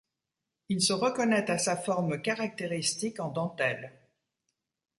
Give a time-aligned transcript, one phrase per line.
[0.69, 3.93] Il se reconnait à sa forme caractéristique en dentelles.